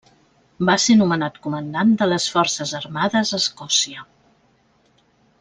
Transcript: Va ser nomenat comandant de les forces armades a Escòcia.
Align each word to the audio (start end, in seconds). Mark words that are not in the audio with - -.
Va 0.69 0.75
ser 0.85 0.95
nomenat 1.01 1.37
comandant 1.43 1.91
de 1.99 2.07
les 2.13 2.25
forces 2.37 2.73
armades 2.81 3.35
a 3.35 3.41
Escòcia. 3.43 4.09